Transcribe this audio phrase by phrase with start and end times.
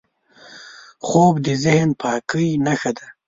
[1.05, 3.05] خوب د ذهن پاکۍ نښه ده